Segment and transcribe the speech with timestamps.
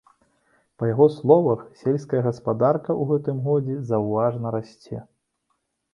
[0.79, 4.97] Па яго словах, сельская гаспадарка ў гэтым годзе заўважна расце.